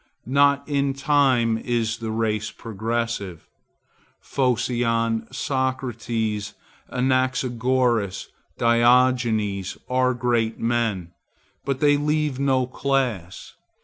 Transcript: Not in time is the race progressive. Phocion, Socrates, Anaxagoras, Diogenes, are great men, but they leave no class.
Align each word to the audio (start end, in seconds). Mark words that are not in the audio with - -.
Not 0.25 0.67
in 0.67 0.95
time 0.95 1.59
is 1.59 1.97
the 1.99 2.09
race 2.09 2.49
progressive. 2.49 3.47
Phocion, 4.19 5.27
Socrates, 5.31 6.55
Anaxagoras, 6.91 8.29
Diogenes, 8.57 9.77
are 9.87 10.15
great 10.15 10.57
men, 10.59 11.11
but 11.65 11.81
they 11.81 11.97
leave 11.97 12.39
no 12.39 12.65
class. 12.65 13.53